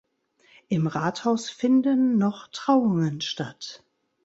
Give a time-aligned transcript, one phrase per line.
[0.67, 3.83] Im Rathaus finden noch Trauungen statt.